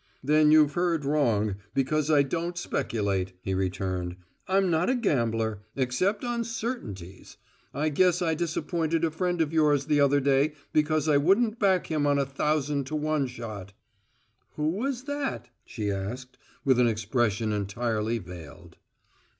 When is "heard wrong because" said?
0.73-2.09